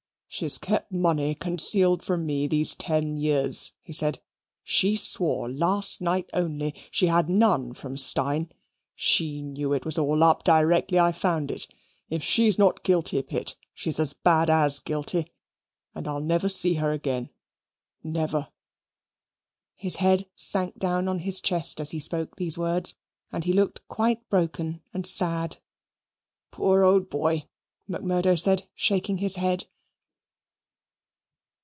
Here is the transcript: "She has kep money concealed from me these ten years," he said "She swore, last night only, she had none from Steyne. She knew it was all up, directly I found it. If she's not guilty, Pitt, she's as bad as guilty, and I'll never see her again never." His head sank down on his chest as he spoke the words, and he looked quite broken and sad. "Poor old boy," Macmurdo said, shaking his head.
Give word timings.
"She 0.33 0.45
has 0.45 0.57
kep 0.57 0.89
money 0.89 1.35
concealed 1.35 2.03
from 2.05 2.25
me 2.25 2.47
these 2.47 2.73
ten 2.73 3.17
years," 3.17 3.73
he 3.83 3.91
said 3.91 4.21
"She 4.63 4.95
swore, 4.95 5.51
last 5.51 5.99
night 5.99 6.29
only, 6.31 6.73
she 6.89 7.07
had 7.07 7.27
none 7.27 7.73
from 7.73 7.97
Steyne. 7.97 8.49
She 8.95 9.41
knew 9.41 9.73
it 9.73 9.83
was 9.83 9.97
all 9.97 10.23
up, 10.23 10.45
directly 10.45 10.97
I 10.97 11.11
found 11.11 11.51
it. 11.51 11.67
If 12.09 12.23
she's 12.23 12.57
not 12.57 12.81
guilty, 12.81 13.21
Pitt, 13.23 13.57
she's 13.73 13.99
as 13.99 14.13
bad 14.13 14.49
as 14.49 14.79
guilty, 14.79 15.27
and 15.93 16.07
I'll 16.07 16.21
never 16.21 16.47
see 16.47 16.75
her 16.75 16.93
again 16.93 17.29
never." 18.01 18.47
His 19.75 19.97
head 19.97 20.27
sank 20.37 20.77
down 20.77 21.09
on 21.09 21.19
his 21.19 21.41
chest 21.41 21.81
as 21.81 21.91
he 21.91 21.99
spoke 21.99 22.37
the 22.37 22.49
words, 22.57 22.95
and 23.33 23.43
he 23.43 23.51
looked 23.51 23.85
quite 23.89 24.27
broken 24.29 24.81
and 24.93 25.05
sad. 25.05 25.57
"Poor 26.51 26.83
old 26.85 27.09
boy," 27.09 27.49
Macmurdo 27.85 28.35
said, 28.37 28.69
shaking 28.77 29.17
his 29.17 29.35
head. 29.35 29.65